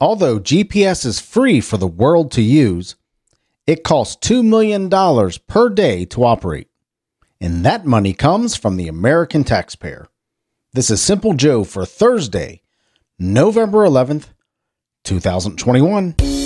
[0.00, 2.94] Although GPS is free for the world to use,
[3.66, 4.88] it costs $2 million
[5.46, 6.68] per day to operate.
[7.40, 10.08] And that money comes from the American taxpayer.
[10.72, 12.62] This is Simple Joe for Thursday,
[13.18, 14.28] November 11th,
[15.04, 16.37] 2021.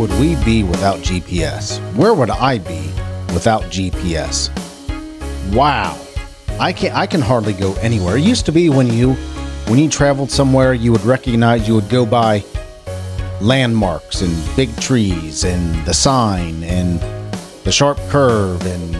[0.00, 1.78] Would we be without GPS?
[1.94, 2.86] Where would I be
[3.34, 4.48] without GPS?
[5.52, 6.00] Wow.
[6.58, 8.16] I can I can hardly go anywhere.
[8.16, 9.12] It used to be when you
[9.68, 12.42] when you traveled somewhere you would recognize you would go by
[13.42, 16.98] landmarks and big trees and the sign and
[17.64, 18.94] the sharp curve and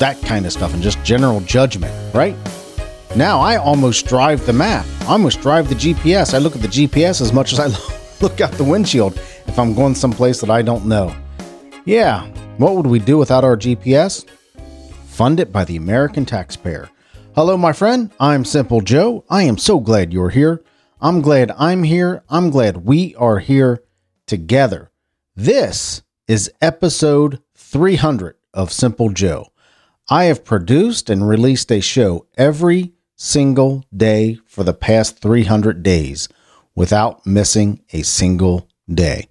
[0.00, 2.36] that kind of stuff and just general judgment, right?
[3.14, 4.84] Now I almost drive the map.
[5.02, 6.34] I almost drive the GPS.
[6.34, 7.66] I look at the GPS as much as I
[8.20, 9.16] look out the windshield
[9.46, 11.14] if I'm going someplace that I don't know.
[11.84, 12.26] Yeah,
[12.58, 14.28] what would we do without our GPS?
[15.06, 16.88] Fund it by the American taxpayer.
[17.34, 18.10] Hello, my friend.
[18.20, 19.24] I'm Simple Joe.
[19.28, 20.62] I am so glad you're here.
[21.00, 22.22] I'm glad I'm here.
[22.28, 23.82] I'm glad we are here
[24.26, 24.90] together.
[25.34, 29.48] This is episode 300 of Simple Joe.
[30.08, 36.28] I have produced and released a show every single day for the past 300 days
[36.74, 39.28] without missing a single day.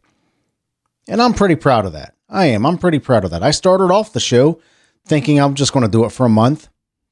[1.11, 2.15] And I'm pretty proud of that.
[2.29, 2.65] I am.
[2.65, 3.43] I'm pretty proud of that.
[3.43, 4.61] I started off the show
[5.05, 6.69] thinking I'm just going to do it for a month,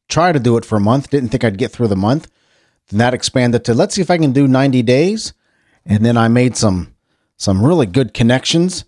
[0.08, 1.10] try to do it for a month.
[1.10, 2.32] Didn't think I'd get through the month.
[2.88, 5.34] Then that expanded to let's see if I can do 90 days.
[5.86, 6.96] And then I made some
[7.36, 8.86] some really good connections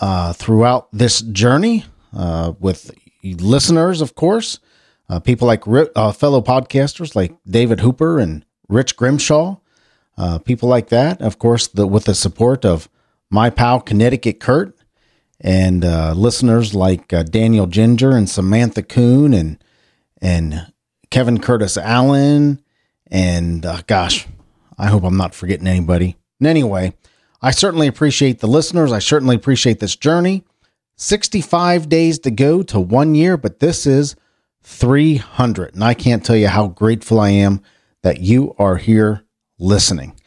[0.00, 1.84] uh, throughout this journey
[2.16, 2.92] uh, with
[3.24, 4.60] listeners, of course,
[5.08, 9.56] uh, people like uh, fellow podcasters like David Hooper and Rich Grimshaw,
[10.16, 11.20] uh, people like that.
[11.20, 12.88] Of course, the, with the support of
[13.30, 14.76] my pal Connecticut Kurt,
[15.40, 19.62] and uh, listeners like uh, Daniel Ginger and Samantha Coon and
[20.20, 20.72] and
[21.10, 22.62] Kevin Curtis Allen
[23.10, 24.26] and uh, gosh,
[24.78, 26.16] I hope I'm not forgetting anybody.
[26.40, 26.94] And anyway,
[27.40, 28.92] I certainly appreciate the listeners.
[28.92, 30.44] I certainly appreciate this journey.
[30.96, 34.16] 65 days to go to one year, but this is
[34.62, 35.74] 300.
[35.74, 37.60] And I can't tell you how grateful I am
[38.02, 39.24] that you are here
[39.58, 40.18] listening.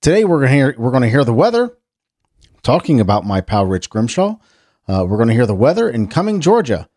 [0.00, 1.76] Today we're going to hear we're going to hear the weather
[2.66, 4.34] talking about my pal Rich Grimshaw.
[4.88, 6.88] Uh, we're going to hear the weather in Cumming, Georgia.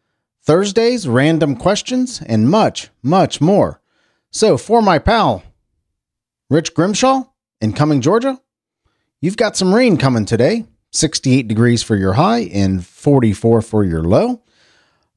[0.42, 3.80] Thursdays, random questions, and much, much more.
[4.32, 5.44] So, for my pal
[6.50, 7.26] Rich Grimshaw
[7.62, 8.42] in Cumming, Georgia,
[9.22, 14.02] you've got some rain coming today 68 degrees for your high and 44 for your
[14.02, 14.42] low.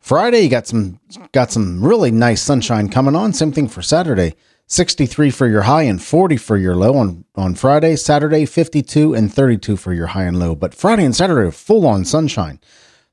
[0.00, 1.00] Friday, you got some
[1.32, 3.32] got some really nice sunshine coming on.
[3.32, 4.34] Same thing for Saturday.
[4.72, 7.94] 63 for your high and 40 for your low on, on Friday.
[7.94, 10.54] Saturday, 52 and 32 for your high and low.
[10.54, 12.58] But Friday and Saturday are full on sunshine.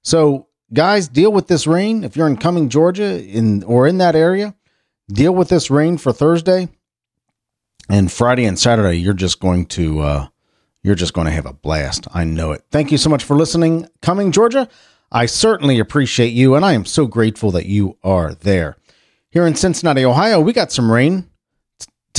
[0.02, 2.06] So, guys, deal with this rain.
[2.06, 4.56] If you're in Cumming, Georgia, in or in that area,
[5.10, 6.70] deal with this rain for Thursday.
[7.90, 10.28] And Friday and Saturday, you're just going to uh,
[10.82, 12.08] you're just going to have a blast.
[12.14, 12.64] I know it.
[12.72, 14.70] Thank you so much for listening, Cumming, Georgia.
[15.12, 18.78] I certainly appreciate you, and I am so grateful that you are there.
[19.30, 21.30] Here in Cincinnati, Ohio, we got some rain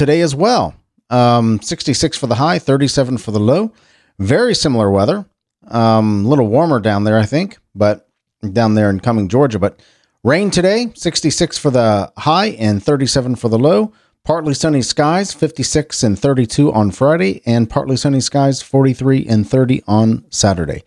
[0.00, 0.74] today as well.
[1.10, 3.70] Um, 66 for the high, 37 for the low.
[4.18, 5.26] Very similar weather.
[5.68, 8.08] Um, a little warmer down there, I think, but
[8.50, 9.58] down there in Cumming, Georgia.
[9.58, 9.82] But
[10.24, 13.92] rain today, 66 for the high and 37 for the low.
[14.24, 19.82] Partly sunny skies, 56 and 32 on Friday, and partly sunny skies, 43 and 30
[19.86, 20.82] on Saturday.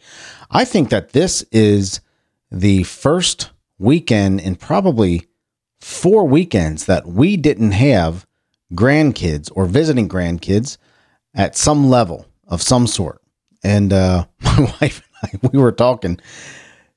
[0.49, 2.01] I think that this is
[2.51, 5.27] the first weekend in probably
[5.79, 8.25] four weekends that we didn't have
[8.75, 10.77] grandkids or visiting grandkids
[11.33, 13.21] at some level of some sort.
[13.63, 16.19] And uh, my wife and I, we were talking.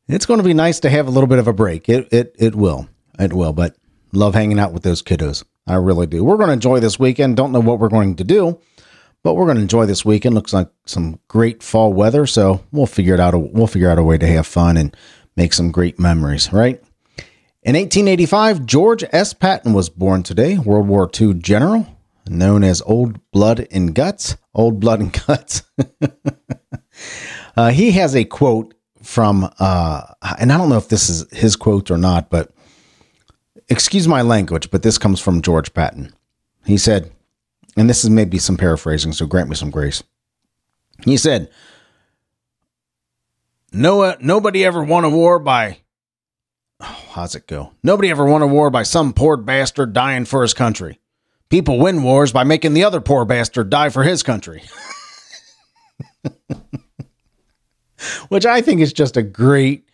[0.09, 1.88] It's going to be nice to have a little bit of a break.
[1.88, 2.88] It it it will.
[3.19, 3.53] It will.
[3.53, 3.76] But
[4.12, 5.44] love hanging out with those kiddos.
[5.66, 6.22] I really do.
[6.22, 7.37] We're going to enjoy this weekend.
[7.37, 8.60] Don't know what we're going to do,
[9.25, 10.34] but we're going to enjoy this weekend.
[10.37, 13.34] Looks like some great fall weather, so we'll figure it out.
[13.34, 14.96] We'll figure out a way to have fun and
[15.37, 16.52] make some great memories.
[16.52, 16.81] Right.
[17.66, 19.32] In 1885, George S.
[19.32, 21.84] Patton was born today, World War II general,
[22.28, 24.36] known as Old Blood and Guts.
[24.54, 25.64] Old Blood and Guts.
[27.56, 28.72] uh, he has a quote
[29.02, 30.02] from, uh,
[30.38, 32.52] and I don't know if this is his quote or not, but
[33.68, 36.14] excuse my language, but this comes from George Patton.
[36.66, 37.10] He said,
[37.76, 40.04] and this is maybe some paraphrasing, so grant me some grace.
[41.04, 41.50] He said,
[43.72, 45.78] no, nobody ever won a war by
[46.81, 47.73] oh, how's it go?
[47.82, 51.00] Nobody ever won a war by some poor bastard dying for his country.
[51.49, 54.62] People win wars by making the other poor bastard die for his country.
[58.28, 59.87] Which I think is just a great,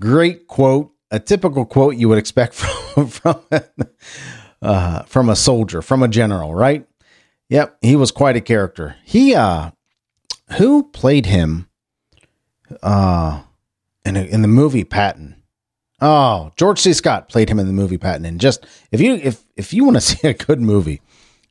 [0.00, 3.40] Great quote, a typical quote you would expect from from
[4.62, 6.86] uh, from a soldier, from a general, right?
[7.50, 8.96] Yep, he was quite a character.
[9.04, 9.72] He uh
[10.52, 11.68] who played him
[12.82, 13.42] uh
[14.06, 15.39] in a, in the movie Patton?
[16.00, 16.92] Oh, George C.
[16.92, 18.24] Scott played him in the movie Patton.
[18.24, 21.00] And just if you if if you want to see a good movie,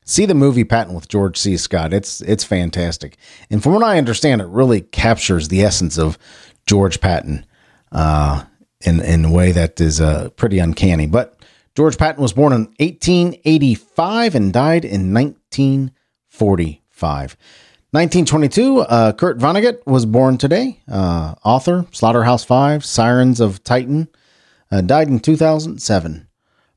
[0.04, 1.56] see the movie Patton with George C.
[1.56, 1.92] Scott.
[1.92, 3.16] It's it's fantastic.
[3.50, 6.18] And from what I understand, it really captures the essence of
[6.66, 7.46] George Patton
[7.92, 8.44] uh,
[8.80, 11.06] in in a way that is uh, pretty uncanny.
[11.06, 11.36] But
[11.76, 17.36] George Patton was born in 1885 and died in 1945.
[17.92, 20.80] 1922, uh, Kurt Vonnegut was born today.
[20.88, 24.06] Uh, author, Slaughterhouse Five, Sirens of Titan,
[24.70, 26.28] uh, died in 2007.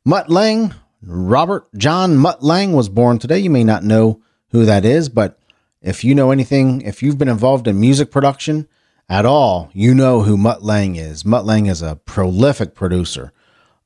[0.06, 3.40] Mutt Lange, Robert John Mutt Lange was born today.
[3.40, 5.40] You may not know who that is, but
[5.81, 8.68] if you know anything, if you've been involved in music production
[9.10, 11.25] at all, you know who Mutt Lange is.
[11.25, 13.31] Mutt Lange is a prolific producer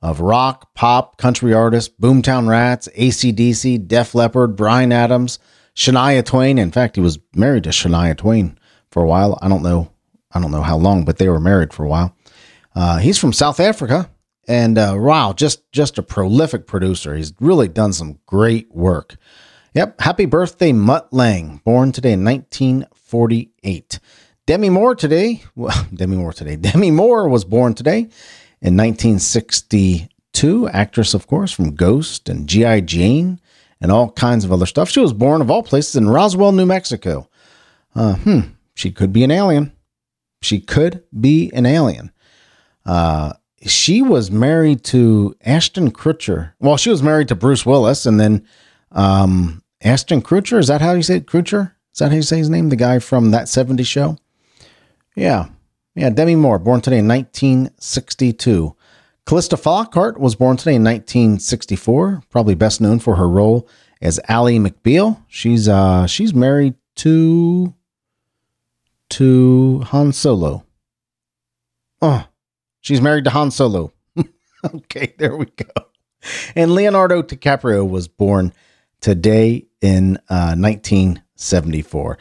[0.02, 5.40] of rock, pop, country artists, Boomtown Rats, ACDC, Def Leppard, Bryan Adams,
[5.76, 6.58] Shania Twain.
[6.58, 8.58] In fact, he was married to Shania Twain
[8.92, 9.38] for a while.
[9.42, 9.92] I don't know,
[10.32, 12.16] I don't know how long, but they were married for a while.
[12.78, 14.08] Uh, he's from South Africa,
[14.48, 17.16] and uh, wow, just just a prolific producer.
[17.16, 19.16] He's really done some great work.
[19.74, 24.00] Yep, happy birthday, Mutt Lange, born today in 1948.
[24.46, 26.56] Demi Moore today, well, Demi Moore today.
[26.56, 28.10] Demi Moore was born today
[28.62, 30.68] in 1962.
[30.70, 32.82] Actress, of course, from Ghost and G.I.
[32.82, 33.42] Jane
[33.82, 34.88] and all kinds of other stuff.
[34.88, 37.28] She was born, of all places, in Roswell, New Mexico.
[37.96, 38.42] Uh, hmm,
[38.76, 39.72] she could be an alien.
[40.44, 42.12] She could be an alien.
[42.88, 43.34] Uh,
[43.66, 46.54] she was married to Ashton Kutcher.
[46.60, 48.48] Well, she was married to Bruce Willis, and then
[48.92, 50.58] um, Ashton Kutcher.
[50.58, 51.28] Is that how you say it?
[51.28, 51.74] Kutcher?
[51.94, 52.70] Is that how you say his name?
[52.70, 54.18] The guy from that 70s show?
[55.16, 55.48] Yeah.
[55.96, 58.76] Yeah, Demi Moore, born today in 1962.
[59.26, 63.68] Calista Flockhart was born today in 1964, probably best known for her role
[64.00, 65.24] as Ally McBeal.
[65.28, 67.74] She's uh she's married to
[69.10, 70.64] to Han Solo.
[72.02, 72.27] Oh,
[72.88, 73.92] she's married to Han Solo.
[74.66, 75.66] okay, there we go.
[76.56, 78.54] And Leonardo DiCaprio was born
[79.02, 82.18] today in uh, 1974.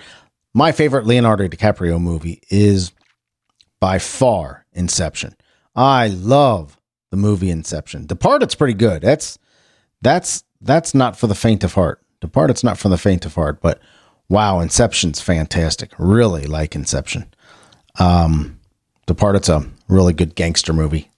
[0.52, 2.90] My favorite Leonardo DiCaprio movie is
[3.78, 5.36] by far Inception.
[5.76, 6.76] I love
[7.10, 8.06] the movie Inception.
[8.06, 9.02] Departed's pretty good.
[9.02, 9.38] That's
[10.02, 12.02] that's that's not for the faint of heart.
[12.20, 13.80] Departed's not for the faint of heart, but
[14.28, 15.92] wow, Inception's fantastic.
[15.96, 17.32] Really like Inception.
[18.00, 18.58] Um,
[19.06, 21.10] Departed's a really good gangster movie.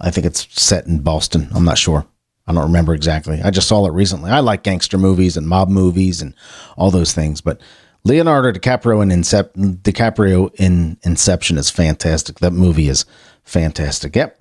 [0.00, 1.48] I think it's set in Boston.
[1.54, 2.06] I'm not sure.
[2.46, 3.40] I don't remember exactly.
[3.42, 4.30] I just saw it recently.
[4.30, 6.34] I like gangster movies and mob movies and
[6.76, 7.60] all those things, but
[8.04, 12.38] Leonardo DiCaprio in Incep- DiCaprio in Inception is fantastic.
[12.38, 13.04] That movie is
[13.44, 14.16] fantastic.
[14.16, 14.40] Yep.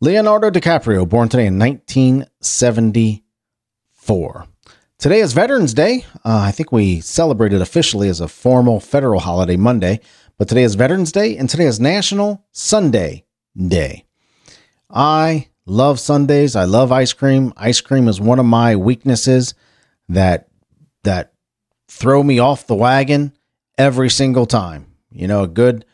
[0.00, 4.46] Leonardo DiCaprio, born today in 1974.
[4.98, 6.04] Today is Veterans Day.
[6.24, 10.00] Uh, I think we celebrated officially as a formal federal holiday Monday,
[10.38, 13.24] but today is Veterans Day and today is National Sundae
[13.56, 14.04] Day.
[14.90, 16.56] I love Sundays.
[16.56, 17.52] I love ice cream.
[17.56, 19.54] Ice cream is one of my weaknesses
[20.08, 20.48] that
[21.04, 21.32] that
[21.88, 23.32] throw me off the wagon
[23.76, 24.86] every single time.
[25.10, 25.84] You know, a good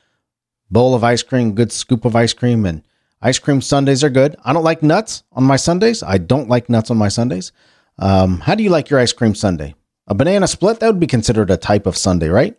[0.71, 2.83] bowl of ice cream, good scoop of ice cream, and
[3.25, 4.37] Ice cream sundaes are good.
[4.45, 6.03] I don't like nuts on my sundaes.
[6.03, 7.53] I don't like nuts on my sundaes.
[7.99, 9.73] Um, how do you like your ice cream sundae?
[10.07, 12.55] A banana split that would be considered a type of sundae, right?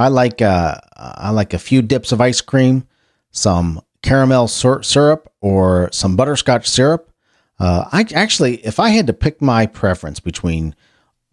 [0.00, 2.86] I like uh, I like a few dips of ice cream,
[3.30, 7.12] some caramel sur- syrup, or some butterscotch syrup.
[7.58, 10.74] Uh, I actually, if I had to pick my preference between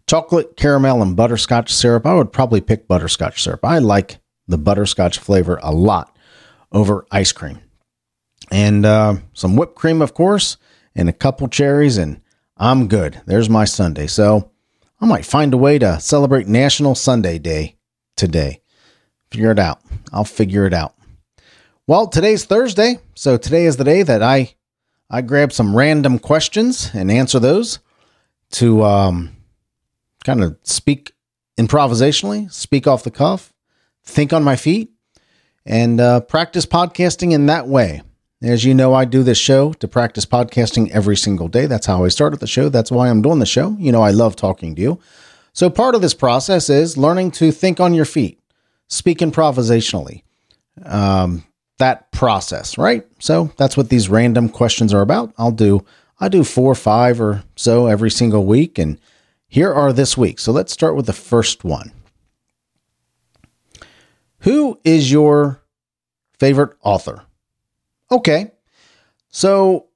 [0.06, 3.64] chocolate, caramel, and butterscotch syrup, I would probably pick butterscotch syrup.
[3.64, 6.14] I like the butterscotch flavor a lot
[6.70, 7.60] over ice cream
[8.50, 10.56] and uh, some whipped cream, of course,
[10.94, 12.20] and a couple cherries, and
[12.56, 13.20] I'm good.
[13.26, 14.06] There's my sundae.
[14.06, 14.50] So
[15.00, 17.77] I might find a way to celebrate National Sundae Day
[18.18, 18.60] today.
[19.30, 19.80] Figure it out.
[20.12, 20.94] I'll figure it out.
[21.86, 24.54] Well, today's Thursday, so today is the day that I
[25.10, 27.78] I grab some random questions and answer those
[28.50, 29.36] to um,
[30.24, 31.12] kind of speak
[31.58, 33.54] improvisationally, speak off the cuff,
[34.04, 34.90] think on my feet,
[35.64, 38.02] and uh, practice podcasting in that way.
[38.42, 41.66] As you know, I do this show to practice podcasting every single day.
[41.66, 42.68] That's how I started the show.
[42.68, 43.76] That's why I'm doing the show.
[43.78, 45.00] You know, I love talking to you.
[45.58, 48.38] So, part of this process is learning to think on your feet,
[48.86, 50.22] speak improvisationally.
[50.84, 51.42] Um,
[51.78, 53.04] that process, right?
[53.18, 55.34] So, that's what these random questions are about.
[55.36, 55.84] I'll do,
[56.20, 58.78] I do four five or so every single week.
[58.78, 59.00] And
[59.48, 60.38] here are this week.
[60.38, 61.90] So, let's start with the first one.
[64.42, 65.60] Who is your
[66.38, 67.24] favorite author?
[68.12, 68.52] Okay.
[69.30, 69.88] So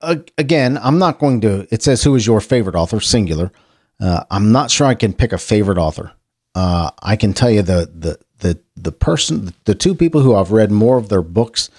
[0.00, 1.72] uh, again, I'm not going to.
[1.72, 3.52] It says who is your favorite author, singular.
[4.00, 6.12] Uh, I'm not sure I can pick a favorite author.
[6.54, 10.52] Uh, I can tell you the the the the person, the two people who I've
[10.52, 11.70] read more of their books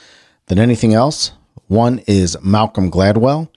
[0.47, 1.31] than anything else.
[1.67, 3.49] One is Malcolm Gladwell.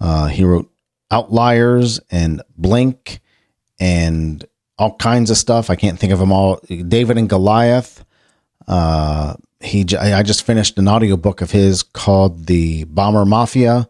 [0.00, 0.70] Uh, he wrote
[1.10, 3.20] Outliers and Blink
[3.80, 4.44] and
[4.78, 5.70] all kinds of stuff.
[5.70, 6.60] I can't think of them all.
[6.66, 8.04] David and Goliath.
[8.66, 13.88] Uh, he I just finished an audiobook of his called The Bomber Mafia.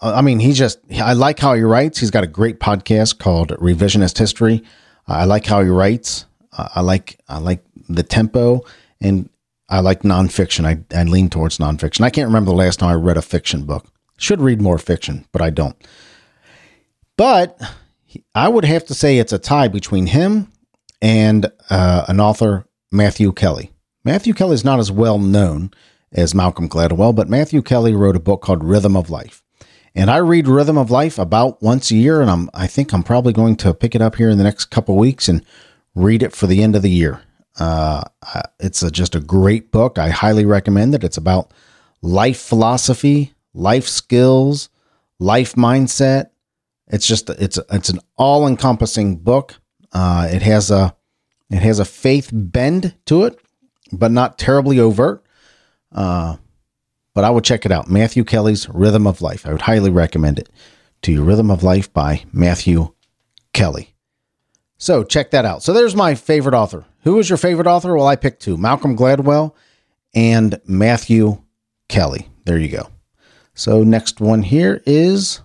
[0.00, 1.98] I mean, he just I like how he writes.
[1.98, 4.62] He's got a great podcast called Revisionist History.
[5.06, 6.26] I like how he writes.
[6.56, 8.62] I like I like the tempo
[9.00, 9.28] and
[9.68, 10.64] I like nonfiction.
[10.66, 12.02] I, I lean towards nonfiction.
[12.02, 13.86] I can't remember the last time I read a fiction book.
[14.18, 15.76] Should read more fiction, but I don't.
[17.16, 17.60] But
[18.34, 20.52] I would have to say it's a tie between him
[21.00, 23.72] and uh, an author, Matthew Kelly.
[24.04, 25.72] Matthew Kelly is not as well known
[26.12, 29.42] as Malcolm Gladwell, but Matthew Kelly wrote a book called Rhythm of Life.
[29.94, 33.02] And I read Rhythm of Life about once a year, and I'm I think I'm
[33.02, 35.44] probably going to pick it up here in the next couple weeks and
[35.94, 37.22] read it for the end of the year.
[37.58, 38.02] Uh,
[38.58, 39.98] it's a, just a great book.
[39.98, 41.04] I highly recommend it.
[41.04, 41.52] It's about
[42.00, 44.70] life philosophy, life skills,
[45.18, 46.30] life mindset.
[46.88, 49.56] It's just it's it's an all encompassing book.
[49.92, 50.96] Uh, it has a
[51.50, 53.38] it has a faith bend to it,
[53.92, 55.22] but not terribly overt.
[55.90, 56.36] Uh,
[57.14, 57.90] but I would check it out.
[57.90, 59.46] Matthew Kelly's Rhythm of Life.
[59.46, 60.48] I would highly recommend it
[61.02, 61.22] to you.
[61.22, 62.92] Rhythm of Life by Matthew
[63.52, 63.94] Kelly.
[64.78, 65.62] So check that out.
[65.62, 66.84] So there's my favorite author.
[67.04, 67.94] Who is your favorite author?
[67.94, 69.54] Well, I picked two Malcolm Gladwell
[70.14, 71.42] and Matthew
[71.88, 72.28] Kelly.
[72.44, 72.88] There you go.
[73.54, 75.40] So next one here is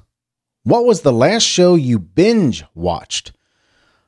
[0.64, 3.32] what was the last show you binge watched?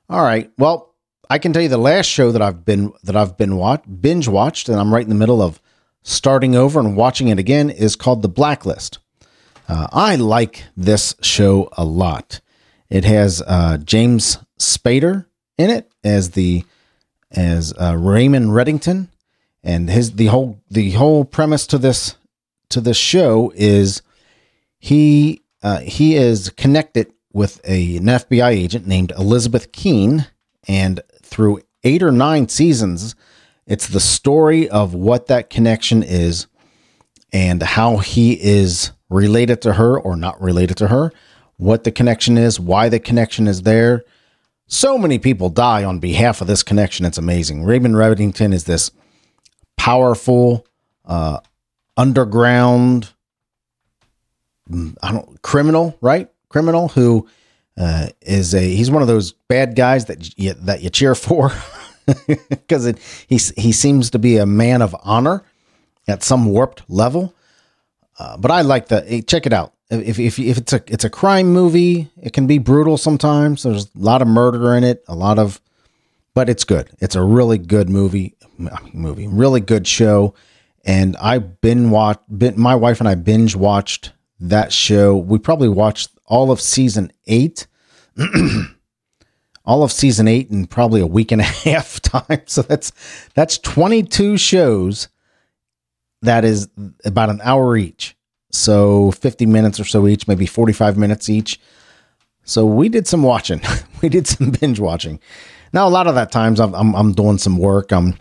[0.09, 0.51] All right.
[0.57, 0.95] Well,
[1.29, 4.27] I can tell you the last show that I've been that I've been watch, binge
[4.27, 5.61] watched, and I'm right in the middle of
[6.03, 8.99] starting over and watching it again, is called The Blacklist.
[9.67, 12.41] Uh, I like this show a lot.
[12.89, 15.25] It has uh, James Spader
[15.57, 16.65] in it as the
[17.31, 19.09] as uh, Raymond Reddington,
[19.63, 22.15] and his the whole the whole premise to this
[22.69, 24.01] to this show is
[24.79, 30.25] he uh, he is connected with a, an FBI agent named Elizabeth Keen,
[30.67, 33.15] and through eight or nine seasons,
[33.69, 36.47] it's the story of what that connection is
[37.31, 41.13] and how he is related to her or not related to her,
[41.57, 44.03] what the connection is, why the connection is there.
[44.65, 47.05] So many people die on behalf of this connection.
[47.05, 47.63] It's amazing.
[47.63, 48.89] Raymond Reddington is this
[49.77, 50.65] powerful,
[51.05, 51.39] uh,
[51.95, 53.13] underground,
[54.67, 56.27] mm, I don't criminal, right?
[56.49, 57.27] Criminal who
[57.77, 61.51] uh, is a he's one of those bad guys that you, that you cheer for
[62.49, 62.85] because
[63.27, 65.43] he he seems to be a man of honor
[66.07, 67.33] at some warped level.
[68.17, 69.73] Uh, but I like the check it out.
[69.89, 73.63] If, if if it's a it's a crime movie, it can be brutal sometimes.
[73.63, 75.61] There's a lot of murder in it, a lot of,
[76.33, 76.89] but it's good.
[76.99, 78.35] It's a really good movie.
[78.93, 80.33] Movie, really good show.
[80.83, 82.19] And I've been watch.
[82.29, 85.15] My wife and I binge watched that show.
[85.15, 87.67] We probably watched all of season eight.
[89.69, 92.41] all of season eight in probably a week and a half time.
[92.47, 92.91] So that's
[93.35, 95.09] that's 22 shows.
[96.23, 96.67] That is
[97.05, 98.17] about an hour each.
[98.51, 101.61] So 50 minutes or so each, maybe 45 minutes each.
[102.43, 103.61] So we did some watching.
[104.01, 105.19] we did some binge watching.
[105.71, 107.91] Now a lot of that times I'm, I'm, I'm doing some work.
[107.91, 108.17] I'm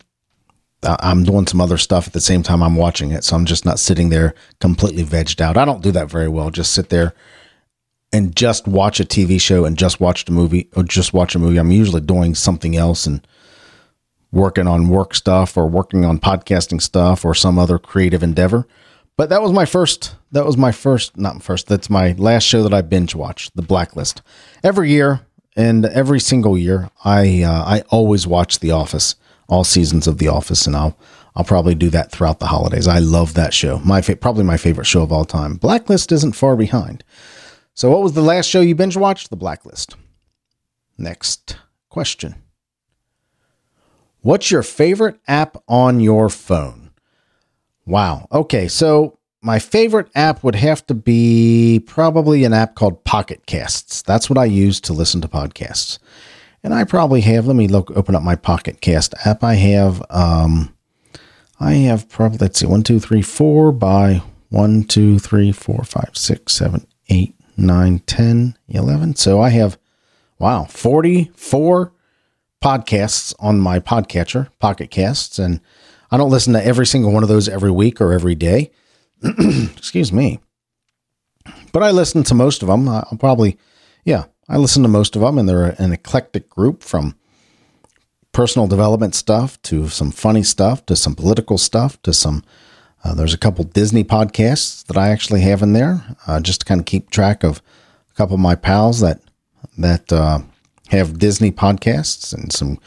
[0.82, 3.24] I'm doing some other stuff at the same time I'm watching it.
[3.24, 5.56] So I'm just not sitting there completely vegged out.
[5.56, 6.50] I don't do that very well.
[6.50, 7.14] Just sit there
[8.12, 11.38] and just watch a TV show and just watch the movie or just watch a
[11.38, 11.58] movie.
[11.58, 13.26] I'm usually doing something else and
[14.32, 18.66] working on work stuff or working on podcasting stuff or some other creative endeavor.
[19.16, 22.62] But that was my first, that was my first, not first, that's my last show
[22.62, 24.22] that I binge watched, The Blacklist.
[24.62, 25.22] Every year
[25.56, 29.16] and every single year, I, uh, I always watch The Office,
[29.48, 30.96] all seasons of The Office, and I'll,
[31.34, 32.86] I'll probably do that throughout the holidays.
[32.86, 33.78] I love that show.
[33.80, 35.56] My fa- probably my favorite show of all time.
[35.56, 37.02] Blacklist isn't far behind.
[37.78, 39.30] So, what was the last show you binge watched?
[39.30, 39.94] The Blacklist.
[40.98, 41.58] Next
[41.88, 42.34] question.
[44.20, 46.90] What's your favorite app on your phone?
[47.86, 48.26] Wow.
[48.32, 48.66] Okay.
[48.66, 54.02] So, my favorite app would have to be probably an app called Pocket Casts.
[54.02, 56.00] That's what I use to listen to podcasts.
[56.64, 59.44] And I probably have, let me look, open up my Pocket Cast app.
[59.44, 60.74] I have, um,
[61.60, 66.10] I have probably, let's see, one, two, three, four by one, two, three, four, five,
[66.14, 69.16] six, seven, eight, 9, 10, 11.
[69.16, 69.78] So I have,
[70.38, 71.92] wow, 44
[72.62, 75.38] podcasts on my podcatcher, Pocket Casts.
[75.38, 75.60] And
[76.10, 78.70] I don't listen to every single one of those every week or every day.
[79.22, 80.40] Excuse me.
[81.72, 82.88] But I listen to most of them.
[82.88, 83.58] I'll probably,
[84.04, 87.14] yeah, I listen to most of them, and they're an eclectic group from
[88.32, 92.44] personal development stuff to some funny stuff to some political stuff to some.
[93.04, 96.66] Uh, there's a couple Disney podcasts that I actually have in there, uh, just to
[96.66, 97.62] kind of keep track of
[98.10, 99.20] a couple of my pals that
[99.78, 100.40] that uh,
[100.88, 102.78] have Disney podcasts and some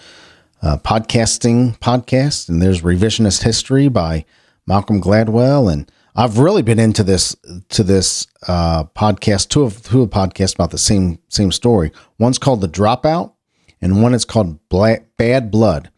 [0.62, 2.50] uh, podcasting podcasts.
[2.50, 4.25] And there's Revisionist History by
[4.68, 7.36] Malcolm Gladwell, and I've really been into this
[7.70, 9.50] to this uh, podcast.
[9.50, 11.91] Two of two podcasts about the same same story.
[12.20, 13.34] One's called The Dropout,
[13.82, 15.89] and one is called Bad Blood.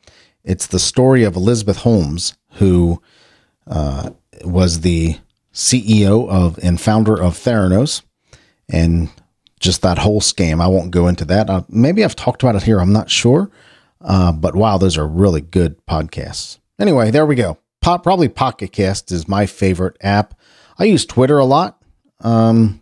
[0.44, 3.02] It's the story of Elizabeth Holmes, who
[3.68, 4.12] uh,
[4.44, 5.18] was the
[5.54, 8.02] CEO of and founder of Theranos,
[8.70, 9.10] and
[9.60, 10.62] just that whole scam.
[10.62, 11.50] I won't go into that.
[11.50, 12.80] Uh, maybe I've talked about it here.
[12.80, 13.50] I'm not sure.
[14.02, 16.60] Uh, but wow, those are really good podcasts.
[16.80, 17.58] Anyway, there we go.
[17.82, 20.38] Po- probably Pocket Cast is my favorite app.
[20.78, 21.82] I use Twitter a lot.
[22.20, 22.82] Um,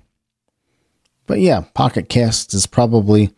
[1.28, 3.32] but yeah, Pocket Cast is probably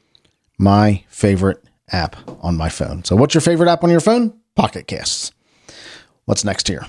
[0.58, 3.04] my favorite app on my phone.
[3.04, 4.40] So, what's your favorite app on your phone?
[4.56, 5.32] Pocket Casts.
[6.26, 6.86] What's next here?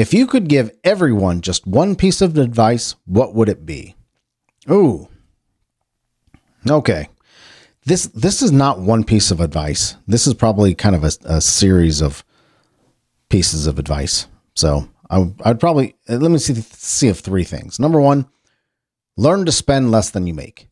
[0.00, 3.96] If you could give everyone just one piece of advice, what would it be?
[4.70, 5.08] Ooh.
[6.66, 7.10] Okay.
[7.84, 9.96] This this is not one piece of advice.
[10.06, 12.24] This is probably kind of a, a series of
[13.28, 14.26] pieces of advice.
[14.54, 17.78] So I, I'd probably uh, let me see see of three things.
[17.78, 18.26] Number one,
[19.18, 20.70] learn to spend less than you make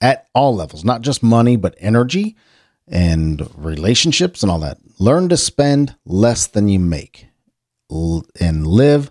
[0.00, 2.38] at all levels, not just money, but energy
[2.86, 4.78] and relationships and all that.
[4.98, 7.27] Learn to spend less than you make
[7.90, 9.10] and live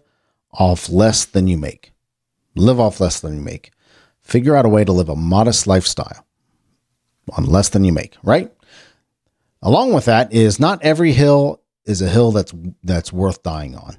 [0.52, 1.94] off less than you make.
[2.56, 3.72] Live off less than you make.
[4.22, 6.26] Figure out a way to live a modest lifestyle
[7.34, 8.52] on less than you make, right?
[9.62, 12.54] Along with that is not every hill is a hill that's
[12.84, 13.98] that's worth dying on.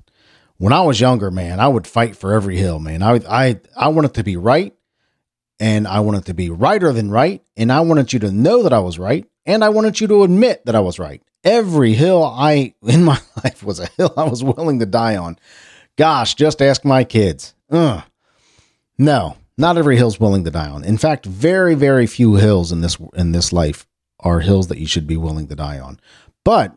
[0.58, 3.02] When I was younger, man, I would fight for every hill, man.
[3.02, 4.74] I I I wanted to be right
[5.60, 8.72] and I wanted to be righter than right, and I wanted you to know that
[8.72, 11.22] I was right, and I wanted you to admit that I was right.
[11.44, 15.38] Every hill I in my life was a hill I was willing to die on.
[15.96, 17.54] Gosh, just ask my kids.
[17.70, 18.02] Ugh.
[18.98, 20.84] No, not every hill's willing to die on.
[20.84, 23.86] In fact, very, very few hills in this in this life
[24.20, 26.00] are hills that you should be willing to die on.
[26.44, 26.76] But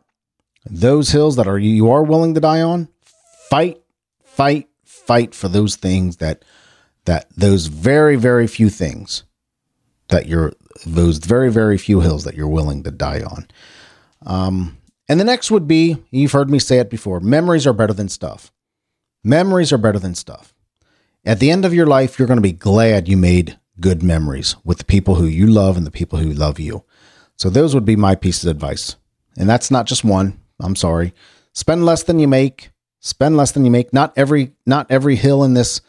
[0.65, 2.89] those hills that are you are willing to die on,
[3.49, 3.81] fight,
[4.23, 6.45] fight, fight for those things that
[7.05, 9.23] that those very, very few things
[10.09, 10.53] that you're
[10.85, 13.47] those very, very few hills that you're willing to die on.
[14.25, 17.93] Um, and the next would be you've heard me say it before memories are better
[17.93, 18.51] than stuff.
[19.23, 20.53] Memories are better than stuff.
[21.25, 24.55] At the end of your life, you're going to be glad you made good memories
[24.63, 26.83] with the people who you love and the people who love you.
[27.35, 28.95] So those would be my pieces of advice.
[29.37, 30.39] And that's not just one.
[30.59, 31.13] I'm sorry.
[31.53, 32.69] Spend less than you make.
[32.99, 33.93] Spend less than you make.
[33.93, 35.81] Not every not every hill in this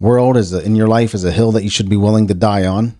[0.00, 2.34] world is a, in your life is a hill that you should be willing to
[2.34, 2.96] die on.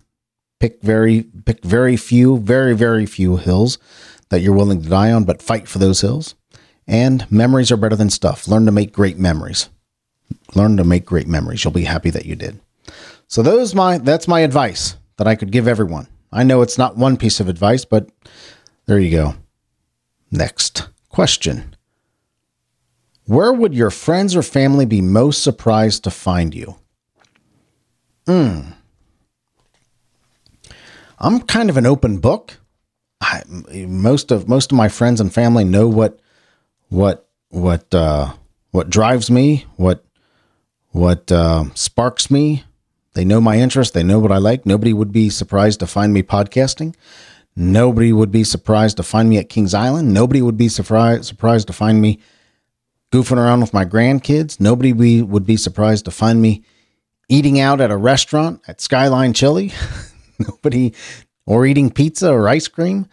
[0.60, 3.78] Pick very pick very few, very very few hills
[4.32, 6.34] that you're willing to die on, but fight for those hills.
[6.88, 8.48] And memories are better than stuff.
[8.48, 9.68] Learn to make great memories
[10.54, 11.64] learn to make great memories.
[11.64, 12.60] You'll be happy that you did.
[13.28, 16.08] So those my that's my advice that I could give everyone.
[16.32, 18.08] I know it's not one piece of advice, but
[18.86, 19.34] there you go.
[20.30, 21.76] Next question.
[23.26, 26.76] Where would your friends or family be most surprised to find you?
[28.26, 28.60] Hmm.
[31.18, 32.58] I'm kind of an open book.
[33.22, 33.42] I,
[33.86, 36.18] most of most of my friends and family know what
[36.88, 38.32] what what uh,
[38.72, 40.04] what drives me, what
[40.90, 42.64] what uh, sparks me.
[43.14, 43.94] They know my interest.
[43.94, 44.66] They know what I like.
[44.66, 46.94] Nobody would be surprised to find me podcasting.
[47.54, 50.12] Nobody would be surprised to find me at Kings Island.
[50.12, 52.18] Nobody would be surprised surprised to find me
[53.12, 54.58] goofing around with my grandkids.
[54.58, 56.64] Nobody be, would be surprised to find me
[57.28, 59.72] eating out at a restaurant at Skyline Chili.
[60.38, 60.94] Nobody,
[61.46, 63.06] or eating pizza or ice cream.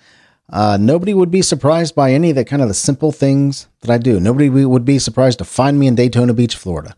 [0.51, 3.91] Uh, nobody would be surprised by any of the kind of the simple things that
[3.91, 4.19] I do.
[4.19, 6.95] Nobody would be surprised to find me in Daytona Beach, Florida.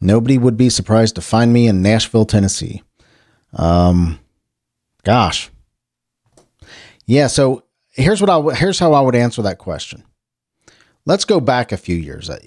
[0.00, 2.82] Nobody would be surprised to find me in Nashville, Tennessee.
[3.52, 4.18] Um,
[5.04, 5.50] gosh,
[7.04, 7.26] yeah.
[7.26, 10.04] So here's what I here's how I would answer that question.
[11.04, 12.30] Let's go back a few years.
[12.30, 12.38] Uh,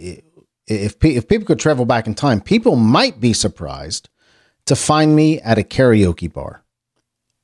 [0.65, 4.09] if if people could travel back in time, people might be surprised
[4.65, 6.63] to find me at a karaoke bar.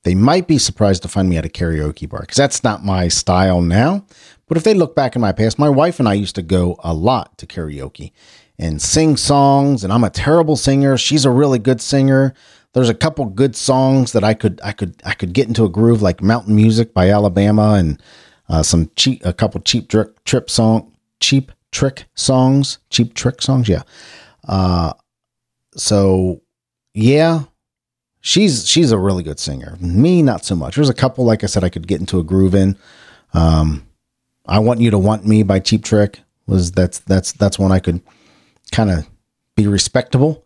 [0.09, 3.09] They might be surprised to find me at a karaoke bar because that's not my
[3.09, 4.07] style now.
[4.47, 6.77] But if they look back in my past, my wife and I used to go
[6.79, 8.11] a lot to karaoke
[8.57, 10.97] and sing songs and I'm a terrible singer.
[10.97, 12.33] She's a really good singer.
[12.73, 15.69] There's a couple good songs that I could I could I could get into a
[15.69, 18.01] groove like Mountain Music by Alabama and
[18.49, 23.69] uh, some cheap, a couple cheap trick trip song, cheap trick songs, cheap trick songs.
[23.69, 23.83] Yeah.
[24.47, 24.93] Uh,
[25.75, 26.41] so
[26.95, 27.43] yeah,
[28.21, 29.77] she's she's a really good singer.
[29.79, 30.75] Me, not so much.
[30.75, 32.77] There's a couple, like I said, I could get into a groove in.
[33.33, 33.85] Um,
[34.45, 37.79] I want you to want me by Cheap Trick was that's that's that's one I
[37.79, 38.01] could
[38.71, 39.07] kind of
[39.55, 40.45] be respectable.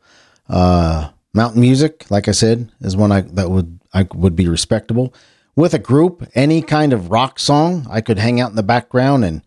[0.50, 5.14] Uh, Mountain Music, like I said, is one I that would I would be respectable.
[5.56, 9.24] With a group, any kind of rock song, I could hang out in the background
[9.24, 9.42] and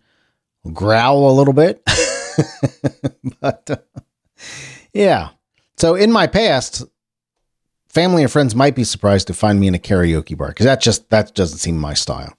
[0.72, 1.82] growl a little bit.
[3.40, 3.76] but uh,
[4.92, 5.30] yeah.
[5.76, 6.84] So in my past,
[7.96, 10.82] family and friends might be surprised to find me in a karaoke bar because that
[10.82, 12.36] just that doesn't seem my style.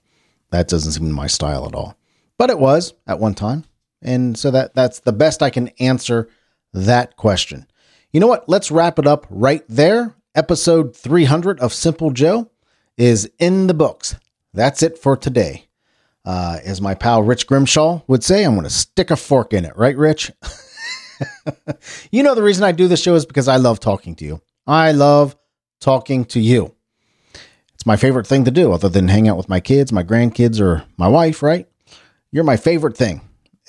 [0.50, 1.98] That doesn't seem my style at all.
[2.38, 3.64] But it was at one time.
[4.00, 6.28] And so that that's the best I can answer
[6.72, 7.66] that question.
[8.12, 8.48] You know what?
[8.48, 10.14] Let's wrap it up right there.
[10.36, 12.52] Episode 300 of Simple Joe
[12.96, 14.14] is in the books.
[14.54, 15.66] That's it for today.
[16.24, 19.64] Uh, as my pal Rich Grimshaw would say, I'm going to stick a fork in
[19.64, 20.30] it, right, Rich?
[22.12, 24.40] you know, the reason I do this show is because I love talking to you.
[24.64, 25.34] I love
[25.80, 26.74] talking to you.
[27.74, 30.60] It's my favorite thing to do, other than hang out with my kids, my grandkids,
[30.60, 31.68] or my wife, right?
[32.32, 33.20] You're my favorite thing.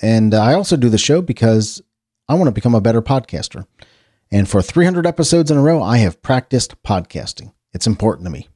[0.02, 1.80] And uh, I also do the show because
[2.28, 3.66] I want to become a better podcaster.
[4.30, 7.52] And for 300 episodes in a row, I have practiced podcasting.
[7.72, 8.48] It's important to me.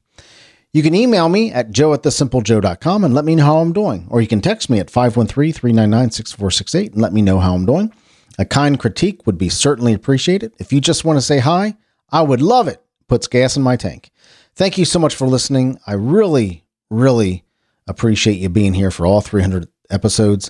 [0.73, 4.07] You can email me at joe at thesimplejoe.com and let me know how I'm doing.
[4.09, 7.65] Or you can text me at 513 399 6468 and let me know how I'm
[7.65, 7.93] doing.
[8.37, 10.53] A kind critique would be certainly appreciated.
[10.59, 11.77] If you just want to say hi,
[12.09, 12.84] I would love it.
[13.07, 14.09] Puts gas in my tank.
[14.55, 15.79] Thank you so much for listening.
[15.85, 17.43] I really, really
[17.87, 20.49] appreciate you being here for all 300 episodes.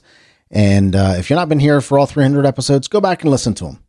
[0.52, 3.54] And uh, if you've not been here for all 300 episodes, go back and listen
[3.56, 3.84] to them.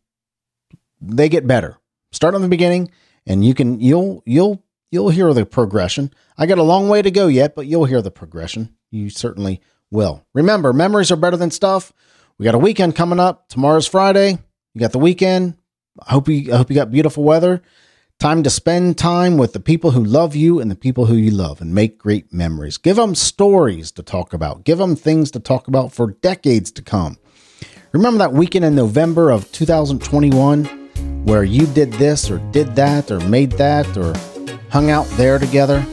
[0.99, 1.77] They get better.
[2.11, 2.89] Start on the beginning,
[3.25, 6.11] and you can you'll you'll you'll hear the progression.
[6.37, 8.75] I got a long way to go yet, but you'll hear the progression.
[8.89, 10.25] You certainly will.
[10.33, 11.93] Remember, memories are better than stuff.
[12.37, 13.49] We got a weekend coming up.
[13.49, 14.39] Tomorrow's Friday.
[14.73, 15.57] You got the weekend.
[16.05, 17.61] I hope you I hope you got beautiful weather.
[18.19, 21.29] Time to spend time with the people who love you and the people who you
[21.29, 22.79] love and make great memories.
[22.79, 24.63] Give them stories to talk about.
[24.63, 27.19] Give them things to talk about for decades to come.
[27.91, 30.65] Remember that weekend in November of 2021
[31.25, 34.15] where you did this or did that or made that or
[34.71, 35.85] hung out there together?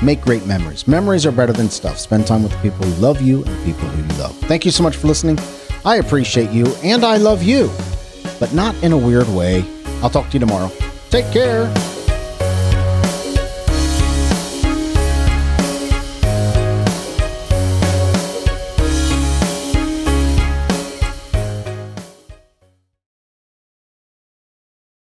[0.00, 0.86] Make great memories.
[0.86, 1.98] Memories are better than stuff.
[1.98, 4.36] Spend time with the people who love you and the people who you love.
[4.42, 5.40] Thank you so much for listening.
[5.84, 7.68] I appreciate you and I love you,
[8.38, 9.64] but not in a weird way.
[10.04, 10.70] I'll talk to you tomorrow.
[11.14, 11.93] Take care.